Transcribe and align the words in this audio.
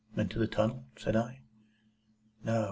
"Into 0.17 0.39
the 0.39 0.47
tunnel?" 0.47 0.85
said 0.97 1.15
I. 1.15 1.41
"No. 2.43 2.59